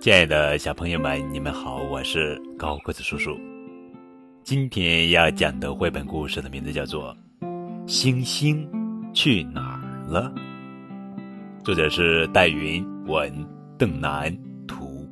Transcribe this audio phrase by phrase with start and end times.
[0.00, 3.38] 亲爱的小朋友们，你们好，我是高个子叔叔。
[4.42, 7.14] 今天要讲的绘本故事的名字叫做
[7.86, 8.66] 《星星
[9.12, 10.32] 去哪儿了》，
[11.62, 13.30] 作者是戴云文、
[13.76, 14.34] 邓楠
[14.66, 15.06] 图，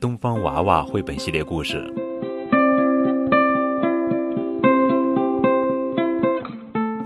[0.00, 1.88] 东方娃娃绘本系列故事。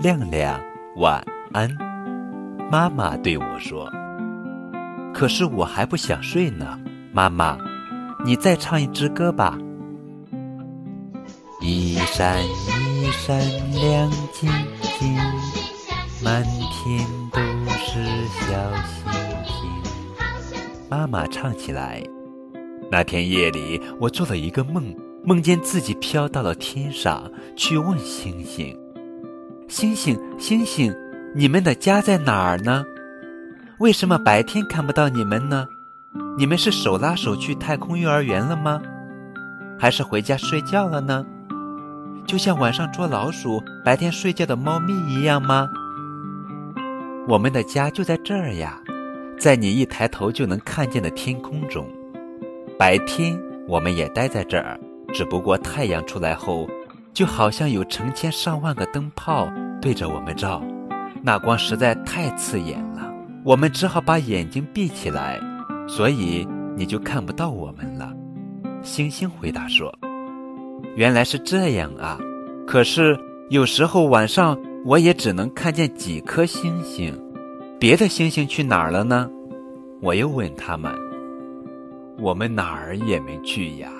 [0.01, 0.59] 亮亮，
[0.95, 1.69] 晚安。
[2.71, 3.87] 妈妈对我说
[5.13, 6.79] ：“可是我还不想睡呢。”
[7.13, 7.57] 妈妈，
[8.23, 9.57] 你再唱一支歌吧。
[11.59, 13.37] 一闪一闪
[13.73, 14.49] 亮晶
[14.97, 15.13] 晶，
[16.23, 17.39] 满天都
[17.71, 17.99] 是
[18.39, 19.11] 小星
[19.45, 20.57] 星。
[20.89, 22.01] 妈妈唱起来。
[22.89, 28.73] 那天夜里，我做了一个梦，梦见自己飘到了天上，去问星星
[29.67, 30.95] ：“星星，星星，
[31.35, 32.85] 你们的家在哪儿呢？
[33.79, 35.65] 为什么白天看不到你们呢？”
[36.37, 38.81] 你们是手拉手去太空幼儿园了吗？
[39.79, 41.25] 还是回家睡觉了呢？
[42.25, 45.67] 就像晚上捉老鼠、白天睡觉的猫咪一样吗？
[47.27, 48.79] 我们的家就在这儿呀，
[49.39, 51.87] 在你一抬头就能看见的天空中。
[52.77, 54.79] 白天我们也待在这儿，
[55.13, 56.67] 只不过太阳出来后，
[57.13, 59.49] 就好像有成千上万个灯泡
[59.81, 60.63] 对着我们照，
[61.21, 65.39] 那光实在太刺眼了，我们只好把眼睛闭起来。
[65.87, 68.13] 所以你就看不到我们了，
[68.81, 69.93] 星星回答说
[70.95, 72.17] ：“原来是这样啊，
[72.65, 77.13] 可是有时候晚上我也只能看见几颗星星，
[77.79, 79.29] 别的星星去哪儿了呢？”
[80.01, 80.91] 我又问他们
[82.17, 83.91] ：“我们哪儿也没去呀，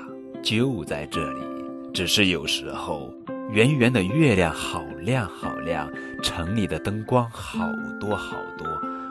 [0.41, 1.41] 就在这里。
[1.93, 3.13] 只是有时候
[3.51, 5.87] 圆圆的月亮好亮好亮，
[6.23, 7.67] 城里的灯光好
[7.99, 8.65] 多好多，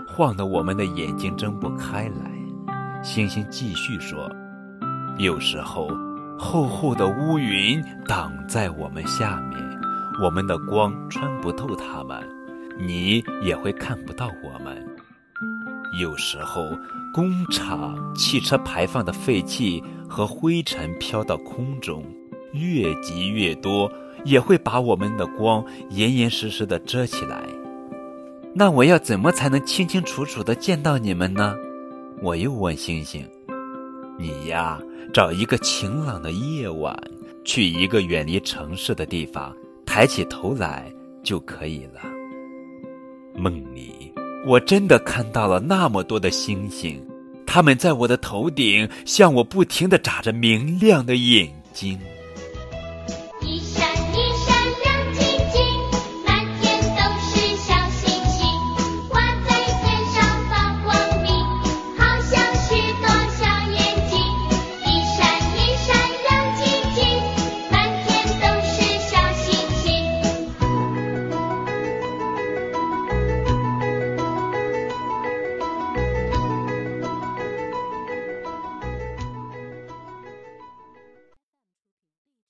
[0.08, 2.30] 晃得我们的眼睛睁不开来。”
[3.02, 4.30] 星星继续说
[5.18, 5.88] ：“有时候，
[6.38, 9.58] 厚厚的乌云挡在我们下面，
[10.22, 12.22] 我们的光穿不透它们，
[12.78, 14.86] 你也会看不到我们。
[15.98, 16.60] 有时候，
[17.14, 22.04] 工厂、汽车排放的废气和灰尘飘到空中，
[22.52, 23.91] 越积越多，
[24.26, 27.42] 也会把我们的光严严实实的遮起来。
[28.54, 31.54] 那我要怎么才能清清楚楚的见到你们呢？”
[32.22, 33.26] 我又问星星
[34.19, 34.78] ：“你呀，
[35.10, 36.94] 找一个晴朗的夜晚，
[37.47, 40.92] 去一个远离城市的地方，抬起头来
[41.22, 42.00] 就可以了。”
[43.34, 44.12] 梦里，
[44.47, 47.03] 我真的看到了那么多的星星，
[47.47, 51.98] 它们在我的头顶向我不停地眨着明亮的眼睛。